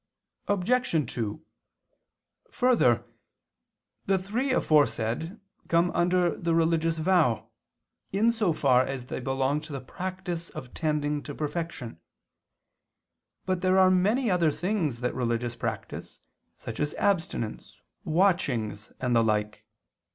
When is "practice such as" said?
15.55-16.95